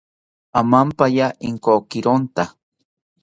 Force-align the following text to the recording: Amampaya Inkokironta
Amampaya 0.59 1.27
Inkokironta 1.47 2.43